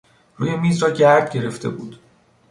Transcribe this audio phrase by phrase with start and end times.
[0.37, 1.99] روی میز را گرد گرفته بود.